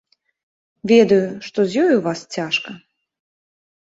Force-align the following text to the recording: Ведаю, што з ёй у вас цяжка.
Ведаю, 0.91 1.19
што 1.49 1.59
з 1.73 1.83
ёй 1.83 1.91
у 1.97 2.01
вас 2.07 2.19
цяжка. 2.37 2.71